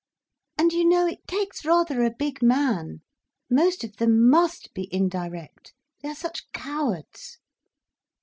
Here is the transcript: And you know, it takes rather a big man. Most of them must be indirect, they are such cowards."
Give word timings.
And 0.57 0.73
you 0.73 0.83
know, 0.83 1.05
it 1.05 1.27
takes 1.27 1.63
rather 1.63 2.01
a 2.03 2.09
big 2.09 2.41
man. 2.41 3.01
Most 3.51 3.83
of 3.83 3.97
them 3.97 4.27
must 4.31 4.73
be 4.73 4.89
indirect, 4.91 5.75
they 6.01 6.09
are 6.09 6.15
such 6.15 6.51
cowards." 6.53 7.37